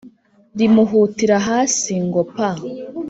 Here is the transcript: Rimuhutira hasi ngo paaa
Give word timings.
Rimuhutira 0.57 1.37
hasi 1.47 1.93
ngo 2.07 2.21
paaa 2.33 2.61